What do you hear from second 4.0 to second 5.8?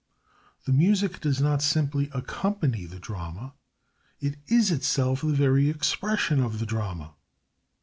it is itself the very